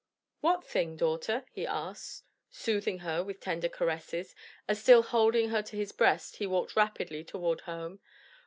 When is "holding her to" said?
5.03-5.75